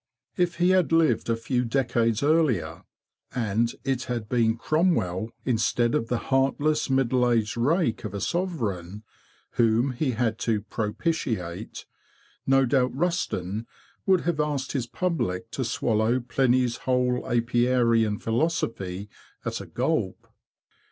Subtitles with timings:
[0.35, 2.85] If he had lived a few decades earlier,
[3.35, 9.03] and it had been Cromwell, instead of the heartless, middle aged rake of a sovereign,
[9.61, 11.85] whom he had to propitiate,
[12.47, 13.67] no doubt Rusden
[14.07, 19.07] would have asked his public to swallow Pliny's whole apiarian philosophy
[19.45, 20.27] at a gulp.